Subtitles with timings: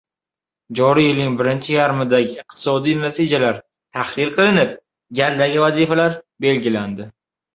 [0.77, 3.59] Joriy yilning birinchi yarmidagi iqtisodiy natijalar
[3.99, 4.73] tahlil qilinib,
[5.21, 7.07] galdagi vazifalar belgilandi